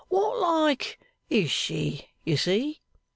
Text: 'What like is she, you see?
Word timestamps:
'What 0.07 0.39
like 0.39 0.99
is 1.29 1.51
she, 1.51 2.07
you 2.23 2.35
see? 2.35 2.81